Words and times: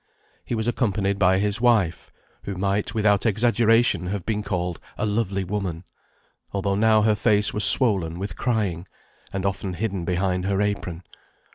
He 0.43 0.55
was 0.55 0.67
accompanied 0.67 1.19
by 1.19 1.37
his 1.37 1.61
wife, 1.61 2.11
who 2.45 2.55
might, 2.55 2.95
without 2.95 3.27
exaggeration, 3.27 4.07
have 4.07 4.25
been 4.25 4.41
called 4.41 4.79
a 4.97 5.05
lovely 5.05 5.43
woman, 5.43 5.83
although 6.53 6.73
now 6.73 7.03
her 7.03 7.13
face 7.13 7.53
was 7.53 7.63
swollen 7.65 8.17
with 8.17 8.35
crying, 8.35 8.87
and 9.31 9.45
often 9.45 9.75
hidden 9.75 10.03
behind 10.03 10.45
her 10.45 10.59
apron. 10.59 11.03